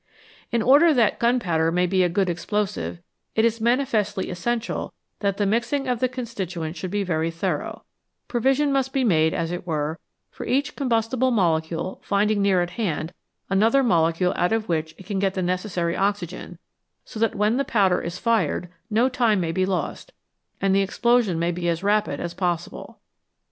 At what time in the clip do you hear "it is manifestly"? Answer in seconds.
3.35-4.31